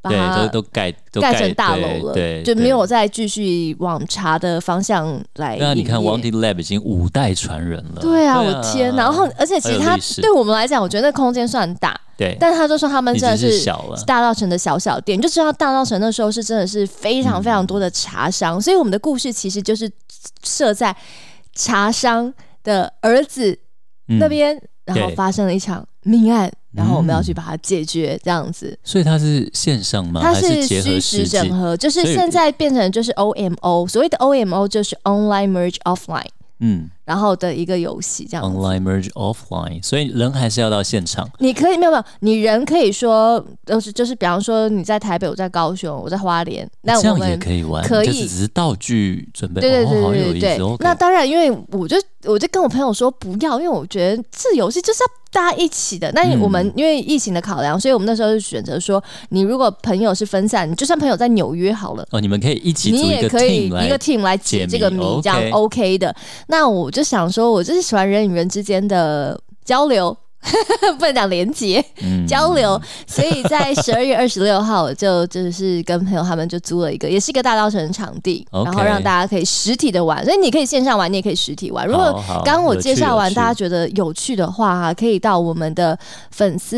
[0.05, 5.57] 把对它都都盖都盖成大楼了，对，就没有再继续往茶的方向来。
[5.57, 8.03] 对啊，你看 Wanted Lab 已经五代传人了。
[8.03, 8.95] 对啊，我天！
[8.95, 13.65] 然后而且其实它很有历史对我们来讲，我觉得那空间算大，对，但他就说他们真的是。
[14.07, 19.91] 大稻城的小小店，你就知道大稻城那时候是真的是非常非常多的茶商，所以我们的故事其实就是
[20.43, 20.95] 设在
[21.55, 23.59] 茶商的儿子
[24.09, 28.77] 嗯那边，然后发生了一场命案，然后我们要去把它解决，这样子。
[28.83, 30.21] 所以它是线上吗？
[30.23, 38.59] 它是虚实实整合，就是现在变成就是 OMO，所谓的 OMO 就是 Online Merge Offline，嗯然后的一个游戏这样子。
[38.59, 41.29] ，online merge offline，所以人还是要到现场。
[41.39, 56.11] 你可以没有没有，你人可以说就是就是，比方说你在台北，我在高雄，我在花莲，那这样也我们可以玩，可以只是道具准备，对对对对对那当然，因为我就我就跟我朋友说不要，因为我觉得这游戏就是要大家一起的。
[56.13, 62.07] 那嗯我们、因为疫情的考量，所以我们那时候就选择说，你如果朋友是分散，你就算朋友在纽约好了。
[62.11, 66.15] 哦，你们可以一起组你也可以一个 team 来解这个谜，这样 OK OK 的。
[66.47, 70.17] 那我就想说，我就是喜欢人与人之间的交流，
[70.99, 71.85] 不能讲连接。
[72.03, 81.87] 嗯交流，所以在十二月二十六号，我就就是跟朋友他们就租了一个，也是一个大稻城场地然后让大家可以实体的玩，所以你可以线上玩，你也可以实体玩。
[81.87, 85.99] 如果刚刚我介绍完，大家觉得有趣的话，哈，可以到我们的
[86.31, 86.77] 粉丝，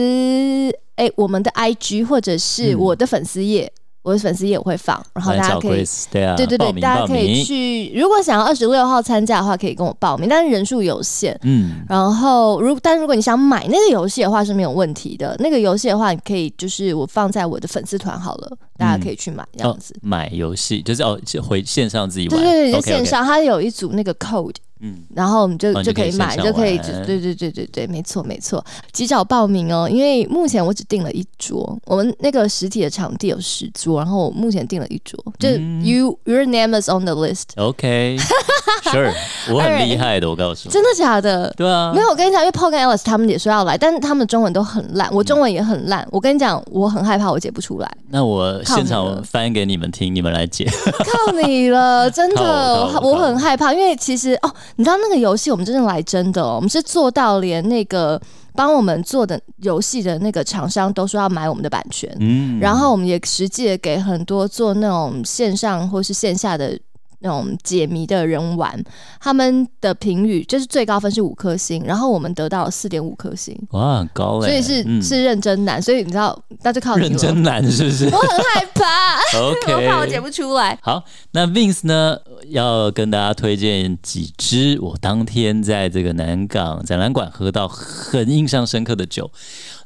[0.97, 3.71] 哎、我们的 IG 或者是嗯我的粉丝页，
[4.07, 7.93] 我的粉丝也会放，然后大家可以对啊，对对对，大家可以去。
[7.93, 11.37] 如果想要二十六号参加的话，可以跟我报名，但是人数有限。
[11.43, 15.35] 嗯，然后，如但如果你想买那个游戏的话是没有问题的。
[15.41, 19.93] 那个游戏的话，你可以就是我放在我的粉丝团好了，大家可以去买这样子。
[19.97, 28.63] 哦、买游戏就是哦，回线上自己玩，对对线上它有一组那个 code，嗯，然后我们就、哦就可以买，就可以，玩对对对对对，没错没错，
[28.93, 35.49] 及早报名哦，因为目前我只订了一桌，我们那个实体的场地有十桌，然后我目前订了一桌，就
[35.83, 39.13] you your name is on the list，OK，Sure，
[39.53, 41.53] 我很厉害的，我告诉你，真的假的？
[41.57, 46.07] 对啊，没有，我跟你讲，因为 Paul 跟 Alice 他们也说要来，但是他们中文都很烂，我中文也很烂。
[46.11, 50.67] 我跟你讲，我很害怕我解不出来，那我现场翻给你们听，你们来解。
[51.07, 58.21] 靠你了，真的，我我我很害怕，因为其实哦，你知道那个游戏我们真的来真的哦，我们是做到连那个
[58.55, 66.79] 帮我们做的游戏的那个厂商都说要买我们的版权，嗯，然后我们也实际的给很多做那种线上或是线下的。
[67.21, 68.79] 那种解谜的人玩，
[69.19, 80.27] 他们的评语就是最高分是五颗星，然后我们得到了四点五颗星，哇，很高哎，所以是、嗯是认真难，所以你知道，那就靠你了认真难，是不是我很害怕，我怕我解？OK。
[80.27, 80.77] 不出来。
[80.83, 89.31] 好，那 Vince 呢，要跟大家推荐几支我当天在这个南港展览馆喝到很印象深刻的酒。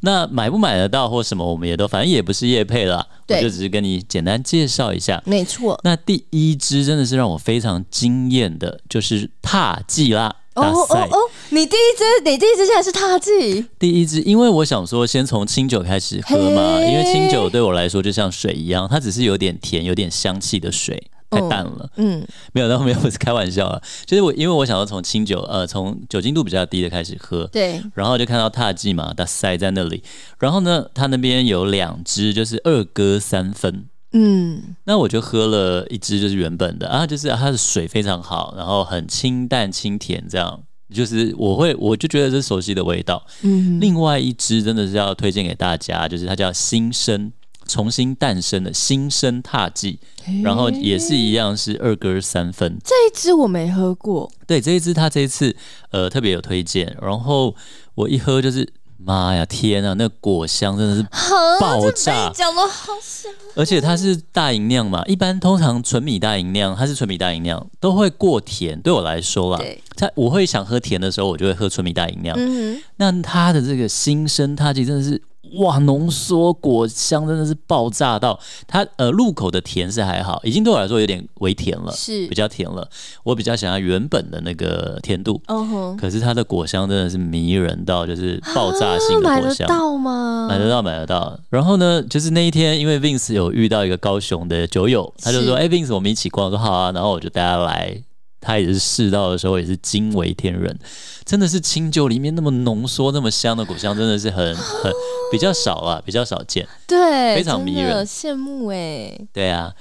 [0.00, 5.22] 那买不买得到或什么，我们也都反正也不是业配了，我就只是跟你简单介绍一下。
[5.26, 10.36] 没错，那第一支真的是让我非常惊艳的，就是踏季啦。
[10.54, 11.16] 哦哦哦，
[11.50, 16.92] 你第一支，你第一支竟然是踏季，第一支，因为我想说先从清酒开始喝嘛，嘿。
[16.92, 21.88] 因为清酒对我来说就像水一样，它只是有点甜、有点香气的水，太淡了。
[21.96, 23.80] 嗯，没有，那没有，不是开玩笑啊。
[24.04, 30.02] 就是我，因为我想要从清酒，呃，从酒精度比较低的开始喝，对，然后就看到踏迹嘛，它塞在那里。
[30.38, 33.86] 然后呢，它那边有两支，就是二哥三分。
[34.12, 40.60] 嗯，那我就喝了一支，就是原本的啊，就是它的水非常好，然后很清淡清甜，这样
[40.92, 43.24] 就是我会我就觉得这是熟悉的味道。
[43.42, 47.32] 嗯，另外一支真的是要推荐给大家，就是它叫新生。
[47.70, 50.00] 重新诞生的新生踏季，
[50.42, 52.76] 然后也是一样是二哥三分。
[52.84, 55.54] 这一支我没喝过，对这一支，它这一次
[55.90, 57.54] 呃特别有推荐，然后
[57.94, 61.02] 我一喝就是妈呀天啊，那果香真的是
[61.60, 72.36] 爆炸，讲的好香，而且它是大吟酿嘛，一般通常纯米大吟酿，它是纯米大吟酿都会过甜，对我来说啦，对，它我会想喝甜的时候，我就会喝纯米大吟酿。
[72.36, 75.20] 嗯那它的这个新生踏季真的是
[75.58, 82.88] 哇，浓缩果香真的是爆炸到它呃入口的甜是还好，已经对我来说有点微甜了，，是比，较甜了。
[83.24, 89.68] 我比较想要原本的那个甜度，嗯哼，可是它的果香真的是迷人到就是爆炸性啊买得的果香。
[89.68, 90.46] 到吗？
[90.48, 91.38] 买得到，买得到。
[91.50, 98.02] 然后呢，就是那一天，因为 Vince 有遇到一个高雄的酒友，他就说：“是哎、v i n c e 我们一起逛。”我说：“好啊。”然后我就带他来，
[98.40, 100.78] 他也是试到的时候也是惊为天人，
[101.24, 104.92] 真的是清酒里面那么浓缩、那么香的果香，真的是很 很
[105.30, 106.66] 比较少啊，比较少见。
[106.86, 109.72] 对，非常迷人羡慕哎，对啊。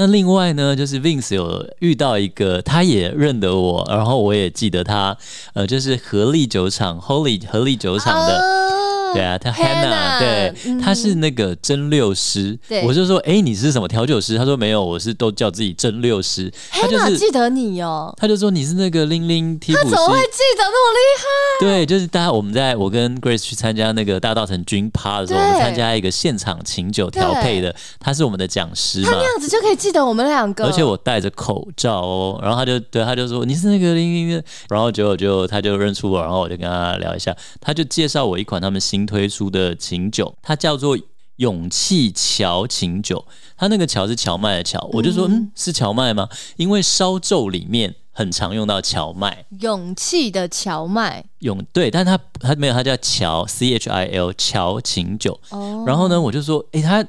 [0.00, 5.16] 那另外呢，就是 Vince 有遇到一个，他也认得我，然后我也记得他，
[5.54, 12.58] 呃，就是合力酒厂 Holy 合力酒厂的，啊对啊，他 Hannah，Hannah，对，嗯他是那个蒸馏师。
[12.68, 14.36] 对我就说，哎、你是什么调酒师？
[14.36, 16.52] 他说没有，我是都叫自己蒸馏师。
[16.70, 20.18] 他就 Hannah 是，记得你哦，他就说你是那个玲玲替补他怎么会。
[20.28, 21.24] 记得那么厉害
[21.60, 29.10] 对，就是大家我们在我跟 Grace 去参加那个大道城军趴的时候，我们参加一个现场请酒调配的，他是我们的讲师嘛？
[29.10, 29.28] 他嘛那。
[29.28, 40.98] 样子就可以记得我们两个，而且我戴着口罩哦，然后他就对他就说你是那个零零的，然后结果就他就认出我，然后我就跟他聊一下，他就介绍我一款他们新新推出的琴酒，它叫做
[41.36, 43.24] 勇气荞琴酒。
[43.56, 46.28] 它那个荞是荞麦的荞，我就说嗯是荞麦吗？
[46.56, 49.44] 因为烧酎里面很常用到荞麦。
[49.60, 55.38] 勇气的荞麦，勇对，但它它没有，它叫荞 C H I L 荞琴酒。
[55.50, 57.04] 哦，然后呢，我就说，诶，它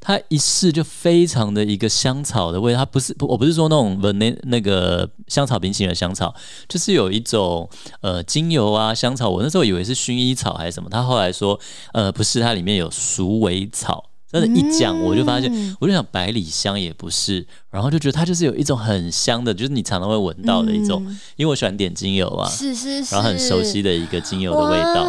[0.00, 6.34] 它一试就非常的一个香草的味道，它不是不我不是说那种闻那那个香草冰淇淋的香草，
[6.68, 7.68] 就是有一种
[8.00, 11.60] 呃精油啊香草，我那时候以为是薰衣草还是什么，他后来说
[11.92, 14.06] 呃不是，它里面有鼠尾草。
[14.32, 25.04] 真的，一讲我就发现，嗯我就想百里香也不是，然后就觉得它就是有一种很香的，就是你常常会闻到的一种，嗯因为我喜欢点精油啊，是是是，然后很熟悉的一个精油的味道。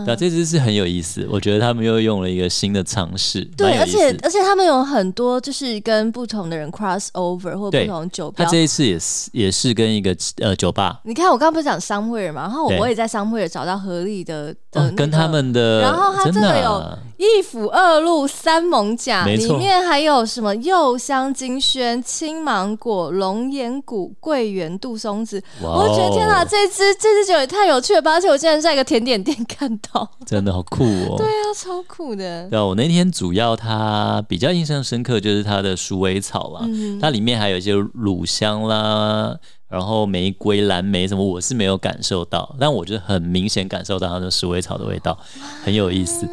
[0.00, 3.86] 哇对啊，这支是很有意思，我觉得他们又用了一个新的尝试，对，而。
[3.86, 8.64] 且而且他们有很多就是跟不同的人 cross over 或不同酒标他这。
[8.64, 14.52] 一次也是也是跟一个呃酒吧，你看，我刚刚不是讲商会嘛，然后我也在商会找到合理的
[14.96, 25.40] 跟他们的，然后他真这个有的啊一府二路三猛甲，里面还有什么柚香、金萱、青芒果、龙眼谷、桂圆、杜松子。
[25.62, 28.12] 哇我就觉得天哪，哦这支这支酒也太有趣了吧！
[28.14, 31.14] 而且我竟然在一个甜点店看到， 真的好酷哦。
[31.16, 32.48] 对啊，超酷的。
[32.48, 39.36] 对啊，我那天主要它比较印象深刻就是它的鼠尾草啦，嗯它里面还有一些乳香啦，
[39.68, 45.18] 然后玫瑰、蓝莓什么，我是没有感受到，但我觉得很明显感受到它的鼠尾草的味道，
[45.64, 46.28] 很有意思。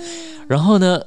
[0.47, 0.99] 然后呢，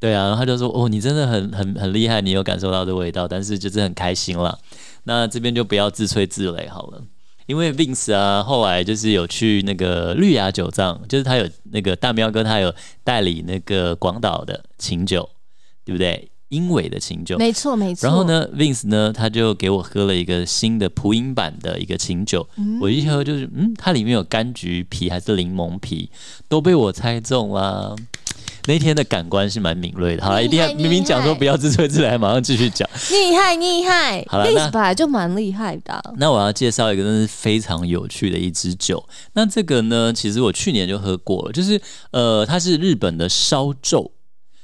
[0.00, 4.56] 对啊，然后他就说：“哦，你真的很很很厉害，你有感受到这味道，但是就是很开心啦。”
[5.04, 7.02] 那这边就不要自吹自擂好了。
[7.48, 15.26] 因为 Vince 啊，后来就是有去那个绿芽酒藏，就是他有那个大喵哥，他有代理那个广岛的琴酒，
[15.82, 16.30] 对不对？
[16.50, 17.36] 英伟的琴酒。
[17.38, 18.06] 没错没错。
[18.06, 18.24] 然后？
[18.24, 22.46] 呢，Vince 呢，他就给我喝了一个新的普饮版的一个琴酒，
[22.80, 26.10] 我一喝就是，嗯，它里面有柑橘皮还是柠檬皮，
[26.48, 27.94] 都被我猜中啦。
[28.68, 30.22] 那天的感官是蛮敏锐的。
[30.22, 32.86] 好了，一定要明明讲说不要自吹自擂，马上继续讲。
[33.10, 39.02] 厉害厉害 好了那本来就蛮厉害的啊、那我要介绍一个真是非常有趣的一支酒。
[39.32, 44.10] 那这个呢，其实我去年就喝过了，就是呃，它是日本的烧酎，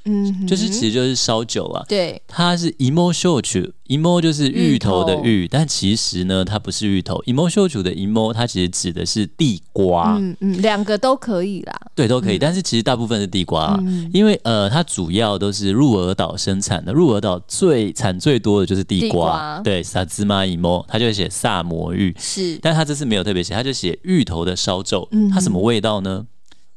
[0.05, 1.83] 嗯，就是其实就是烧酒啊。
[1.87, 2.21] 对。
[2.27, 7.21] 它是 emo 秀曲，emo 就是芋头的芋芋，但其实呢，它不是芋头。
[7.25, 11.73] emo 秀曲的 emo，它其实指的是地瓜，嗯嗯，两个都可以啦。
[11.95, 12.37] 对，都可以。
[12.37, 14.09] 但是其实大部分是地瓜啊、嗯。
[14.13, 22.59] 因为呃，它主要都是鹿儿岛生产的，鹿儿岛最产最多的就是地瓜，对，萨兹玛 emo，它就会写萨摩芋，是。
[22.61, 25.29] 但它这次没有特别写，它就写芋头的烧酒，嗯。
[25.29, 26.27] 它什么味道呢？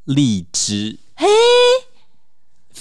[0.04, 0.98] 荔枝，嘿，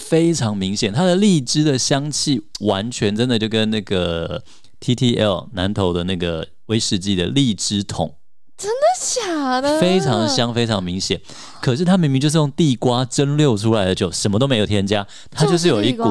[0.07, 4.43] 非常明显，它的荔枝的香气完全真的就跟那个
[4.79, 8.15] TTL 南投的那个威士忌的荔枝桶
[8.57, 10.27] 真的假的，非常。
[10.27, 11.21] 香，非常明显。
[11.61, 16.03] 可是它明明就是用地瓜蒸馏出来的酒，什么都没有添加，它就是有一股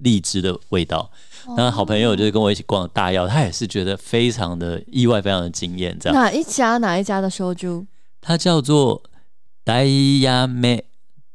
[0.00, 1.10] 荔枝的味道。
[1.56, 5.96] 那好朋友就是跟我一起逛大药，他也是觉得非常的意外，非常的惊艳。
[5.98, 7.86] 这样，哪一家哪一家的收珠？
[8.20, 9.02] 它叫做
[9.64, 10.82] Dayame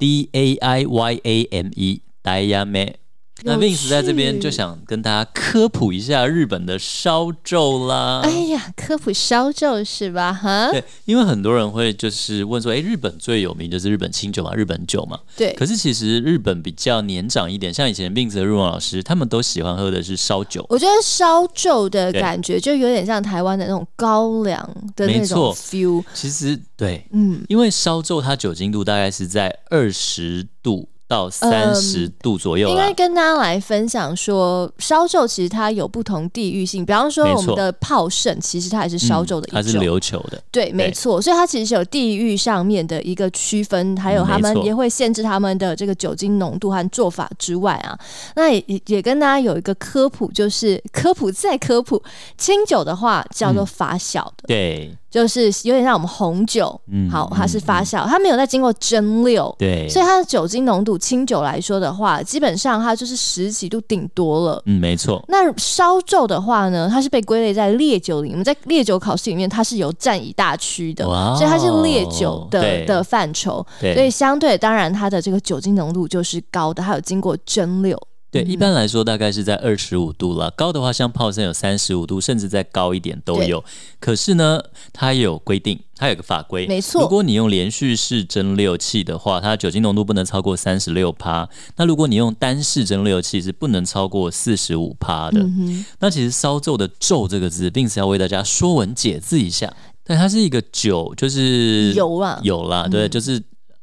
[0.02, 3.01] D A I Y A M E Dayame。
[3.44, 8.22] 那有 Vince 在这边就想跟大家科普一下日本的烧皱啦。
[8.24, 10.34] 哎呀，科普烧皱是吧？
[10.34, 15.20] 哈，对，因为很多人会就是问说，哎，日本最有名就是日本清酒嘛，日本酒嘛。
[15.36, 20.66] 对，可是其实日本比较年长一点，像以前 Vince 的日文老师，他们都喜欢喝的是烧酒。
[20.70, 26.04] 我觉得烧皱的感觉就有点像台湾的那种高粱的那种 feel。
[26.14, 32.74] 其实对，嗯，因为烧皱它酒精度大概是在二十度到三十度左右啦。
[32.74, 39.52] 应该跟大家来分享说，烧酎其实它有不同地域性，比方说我们的泡盛，其实它也是烧酎的一种。
[39.52, 40.42] 嗯它是琉球的。
[40.50, 47.98] 对，没错，所以它其实是有地域上面的一个区分，还有他们也会限制他们的这个酒精浓度和做法之外啊，
[48.36, 52.02] 那也也也跟大家有一个科普，就是科普再科普，
[52.38, 59.54] 清酒的话叫做嗯发酵的，对就是有点像我们红酒，嗯好，它是嗯发酵，它没有再经过蒸馏。
[59.60, 64.64] 对，所以它的酒精浓度，清酒来说的话，基本上它就是十几度顶多了。
[64.66, 73.66] 嗯，没错，那烧酎的话呢，它是被归类在烈酒里，我们在烈酒考试里面，它是有占一大区的，哦所以它是烈酒的对的范畴。
[73.82, 77.98] 所以相对当然它的这个酒精浓度就是高的，它有经过蒸馏。
[78.32, 83.64] 对，嗯一般来说大概是在二十五度啦，高的话像泡盛有三十五度，甚至再高一点都有。
[84.00, 84.62] 可是呢，
[84.94, 91.50] 它也有规定，它有个法规，没错如果你用连续式蒸馏器的话，它酒精浓度不能超过三十六帕。
[91.76, 95.42] 那如果你用单式蒸馏器，是不能超过四十五帕的。
[95.42, 99.72] 嗯那其实烧皱的“皱”这个字，并是要为大家说文解字一下。
[100.04, 103.42] 但它是一个酒，就是油啊有啦，对，嗯就是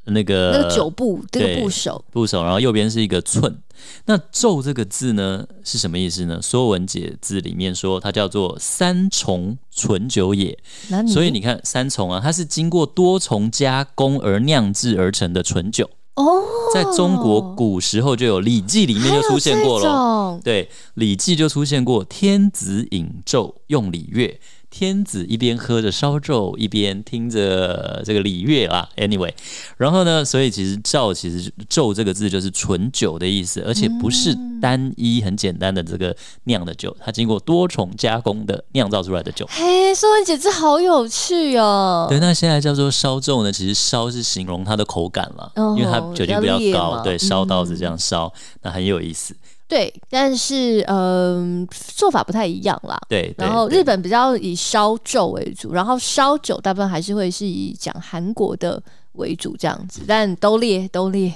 [0.08, 3.58] 那个那个九部这个部首，部首，然后右边是一个寸。
[4.06, 6.40] 那“咒”这个字呢是什么意思呢？
[6.44, 10.58] 《说文解字》里面说它叫做“三重醇酒也”，
[11.06, 15.88] 所以你看三重啊，它是经过多重加工而酿制而成的醇酒。
[16.16, 16.42] 哦，
[16.74, 24.40] 在中国古时候就有《礼记》里面就出现过了，对，《礼记》就出现过“天子饮纣，用礼乐”。
[24.70, 28.88] 天子一边喝着烧酎，一边听着这个礼乐啊。
[28.96, 29.32] Anyway，
[29.76, 36.14] 然后呢，所以其实“窖”其实“窖”这个字就是纯酒的意思，而且不是单一很简单的这个
[36.44, 39.46] 酿的酒，它经过多重加工的酿造出来的酒。
[39.50, 42.06] 嘿，说文姐，这好有趣哦。
[42.08, 49.34] 对，那现在叫做烧酎呢，其实烧是形容它的口感了，因为它酒精比较高，对，烧刀子这样烧，那很有意思。
[49.68, 52.98] 对，但是嗯，做法不太一样啦。
[53.06, 61.34] 对，然后日本比较以烧酒为主，然后烧酒大部分还是会是以讲韩国的为主这样子，但都列都列。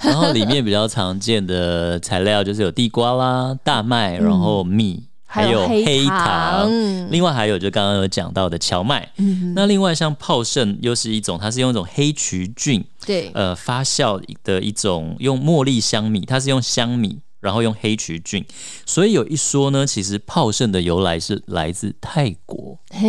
[0.00, 6.68] 然后里面比较 常见的材料就是有地瓜啦、大麦，然后米，还有黑糖。
[7.10, 9.12] 另外还有就刚刚有讲到的荞麦。
[9.54, 17.18] 那另外像泡盛又是一种，它是用一种黑曲菌对呃发酵的一种用茉莉香米，它是用香米。
[17.44, 18.42] 然后用黑曲菌，
[18.86, 22.78] 所以有一说呢，其实泡盛的由来是来自泰国。
[22.90, 23.06] 嘿，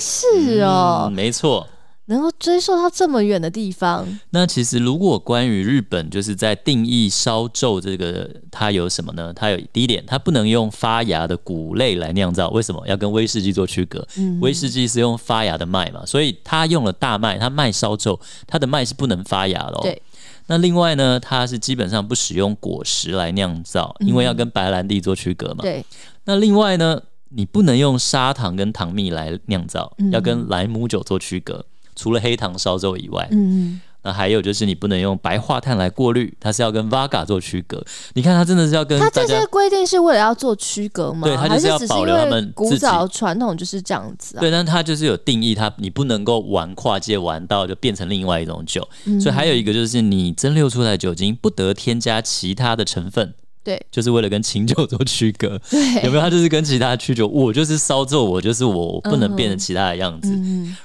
[0.00, 1.68] 是哦，没错，
[2.06, 4.18] 能够追溯到这么远的地方。
[4.30, 9.30] 那其实如果关于日本，就是在定义烧酎这个，它有什么呢？
[9.34, 14.06] 它有第一点，它不能用发芽的谷类来酿造，为什么要跟威士忌做区隔？
[14.40, 19.78] 威士忌是用发芽的麦嘛，所以它用了大麦，它麦烧酎，它的麦是不能发芽的。
[19.82, 20.02] 对。
[20.50, 25.62] 那另外呢，它是基本上不使用果实来酿造，因为要跟白兰地做区隔嘛。
[25.62, 25.84] 对。
[26.24, 33.28] 那另外呢，你不能用砂糖跟糖蜜来酿造，要跟莱姆酒做区隔，除了黑糖烧酒以外。
[33.30, 33.80] 嗯。
[34.02, 37.84] 那还有就是你不能用白化碳来过滤，它是要跟 Vaga 做区隔。
[38.14, 41.28] 你看它真的是要跟它这些规定是为了要做区隔吗？
[41.28, 44.36] 对，它就是要保留他们古早传统就是这样子。
[44.40, 48.88] 对，但它就是有定义，它你不能够玩跨界玩到就变成另外一种酒。
[49.20, 53.34] 所以还有一个就是你蒸馏出来的酒精不得添加其他的成分。
[53.62, 55.60] 对，就是为了跟清酒做区隔。
[55.70, 56.20] 对，有没有？
[56.20, 60.32] 他就是跟其他区酒，我就是烧酒，我就是我，我不能变成其他的样子。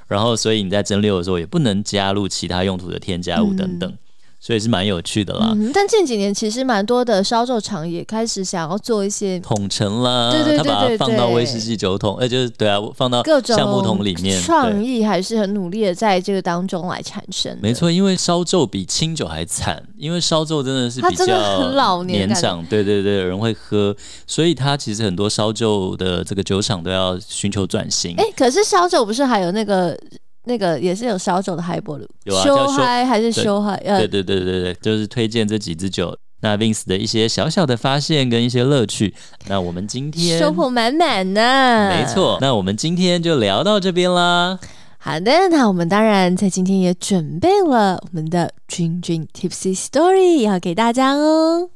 [0.07, 3.93] 然后，所以你在蒸馏的时候也不能加入其他用途的添加物等等。
[4.45, 17.57] 所以是蛮有趣的啦，但近几年其实蛮多的烧酒厂也开始想要做一些统称啦，对对对对，他把它放到威士忌酒桶，哎，就是对啊，放到各种橡木桶里面，创意还是很努力的在这个当中来产生。
[17.59, 23.95] 没错，因为烧酒比清酒还惨，因为烧酒真的是比较年长，对对对，有人会喝，
[24.27, 28.13] 所以它其实很多烧酒的这个酒厂都要寻求转型。
[28.17, 29.97] 哎，可是烧酒不是还有那个？
[30.45, 33.75] 那个也是有烧酒的海波鲁，有啊，修嗨还是修嗨？
[33.77, 36.17] 对对对对对，就是推荐这几支酒。
[36.41, 39.15] 那 Vince 的一些小小的发现跟一些乐趣，
[39.47, 41.89] 那我们今天收获满满呢。
[41.89, 44.59] 没错，那我们今天就聊到这边啦。
[44.99, 51.69] 好的，那我们当然在今天也准备了我们的君君 Tipsy Story 要给大家哦。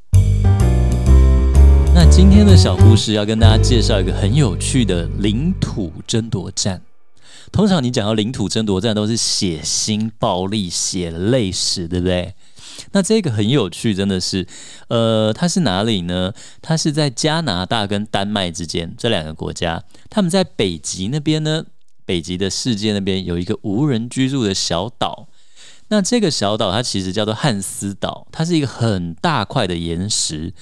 [1.96, 6.80] 那今天的小故事要跟大家介绍一个很有趣的领土争夺战。
[7.52, 12.34] 通常你讲到领土争夺战，都是血腥、暴力、血泪史，对不对？
[12.94, 14.48] 那这个很有趣，真的是，
[14.88, 16.34] 呃，它是哪里呢？
[16.62, 21.66] 它是在加拿大跟丹麦之间这两个国家，他们在北极那边呢，
[22.06, 25.28] 北极的世界那边有一个无人居住的小岛。
[25.90, 30.54] 那这个小岛它其实叫做汉斯岛，它是一个很大块的岩石，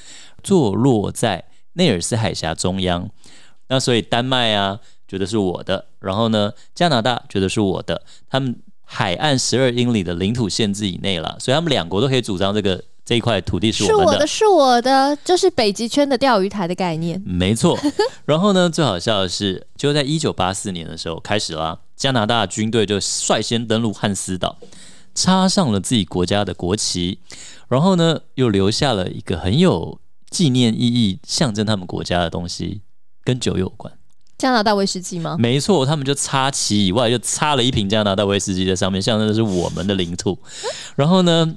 [0.41, 3.09] 坐落在内尔斯海峡中央。
[3.67, 4.79] 那所以丹麦啊。
[5.07, 17.77] 觉得是我的，然后呢，加拿大觉得是我的，他们海岸十二英里的领土限制以内了，所以他们两国都可以主张这个这一块土地是我的，是我的，就是北极圈的钓鱼台的概念，没错。
[18.25, 24.57] 然后呢，最好笑的是，就在一九八四年的时候开始啦，加拿大军队就率先登陆汉斯岛，
[25.15, 27.19] 插上了自己国家的国旗，
[27.69, 29.99] 然后呢，又留下了一个很有
[30.29, 32.81] 纪念意义、象征他们国家的东西，
[33.23, 33.96] 跟酒有关。
[34.37, 35.35] 加拿大威士忌吗？
[35.39, 40.37] 没错，他们就插旗以外，就插了一瓶加拿大威士忌在上面，象征的是我们的领土。
[40.95, 41.55] 然后呢，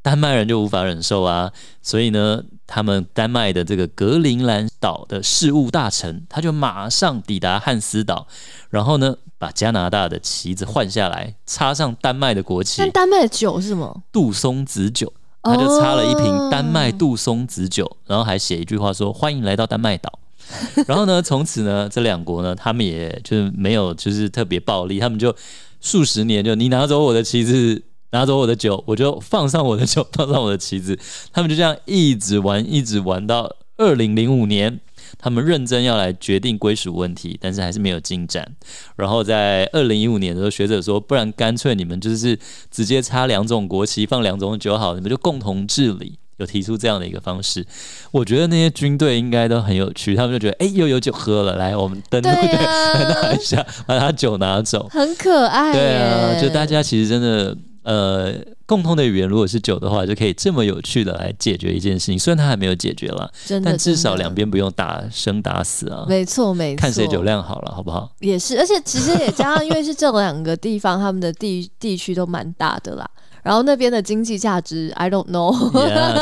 [0.00, 1.52] 丹麦人就无法忍受啊，
[1.82, 8.26] 所以呢，他们丹麦的这个格陵兰岛的事务大臣，他就马上抵达汉斯岛，
[8.70, 12.78] 然后呢，把加拿大的旗子换下来，插上丹麦的国旗。
[12.78, 14.02] 但丹麦的酒是什么？
[14.10, 15.12] 杜松子酒，
[15.42, 20.18] 他就插了一瓶丹麦杜松子酒，然后还写一句话说：“欢迎来到丹麦岛。”
[20.86, 21.22] 然后呢？
[21.22, 25.34] 从此呢，这两国呢，他们也就是没有就是特别暴力，他们就
[25.80, 30.98] 数十年就你拿走我的旗帜，拿走我的酒，我就放上我的酒，放上我的旗子。
[31.32, 34.80] 他们就这样一直玩，一直玩到二零零五年，
[35.18, 38.46] 他们认真要来决定归属问题，但是还是没有进展。
[38.96, 42.38] 然后在二零一五年的时候，学者说，不然干脆你们就是
[42.70, 46.18] 直接插两种国旗，放两种酒好，你们就共同治理。
[46.38, 47.64] 有提出这样的一个方式，
[48.10, 52.52] 我觉得那些军队应该都很有趣，他们就觉得哎，又有酒喝了，来我们登陆对，
[53.22, 55.72] 拿一下，把他酒拿走，很可爱。
[55.72, 58.32] 对啊，就大家其实真的呃，
[58.64, 62.18] 共通的语言如果是酒的话，就可以这么有趣的来解决一件事情。
[62.18, 63.30] 虽然他还没有解决了，
[63.64, 66.06] 但至少两边不用打生打死啊。
[66.08, 68.10] 没错，没错，看谁酒量好了，好不好？
[68.20, 73.10] 也是，而且其实也加上，因为是这两个地方，他们的地地区都蛮大的啦。
[73.42, 75.52] 然后那边的经济价值，I don't know。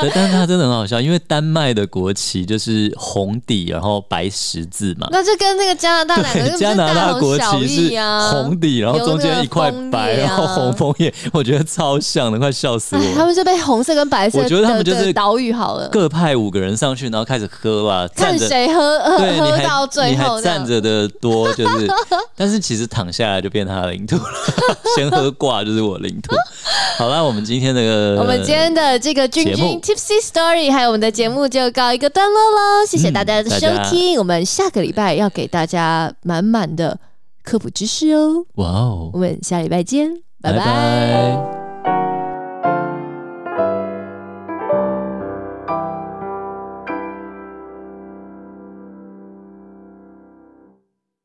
[0.00, 5.06] 对， 但是它真的很好笑，因为丹麦的国旗就是红底，然后白十字嘛。
[5.10, 8.00] 那就跟那个加拿大两个加拿大国旗是
[8.32, 13.14] 红底，然后中间一块白，然后红枫叶，我觉得超像的，快笑死我。
[13.14, 21.86] 他们就被红色跟白色，我觉得他们就是岛屿好了，各派五个人上去，然后开始喝吧，看谁喝喝喝到最后，站着的多就是，
[22.34, 24.24] 但是其实躺下来就变他的领土了，
[24.96, 26.34] 先喝挂就是我领土。
[26.96, 32.86] 好了，我们今天的我们今天的这个君君 Tipsy Story，还有我们的节目就告一个段落喽。
[32.86, 36.98] 谢谢大家的收听，我们下个礼拜要给大家满满的
[37.42, 38.44] 科普知识哦。
[38.54, 41.59] 哇哦，我们下礼拜见，拜拜。